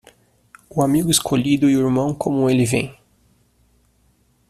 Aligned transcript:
O 0.67 0.81
amigo 0.81 1.11
escolhido 1.11 1.69
e 1.69 1.77
o 1.77 1.79
irmão 1.85 2.11
como 2.15 2.49
ele 2.49 2.65
vem. 2.65 2.99